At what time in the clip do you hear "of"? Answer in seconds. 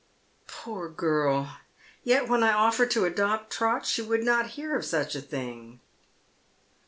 4.75-4.83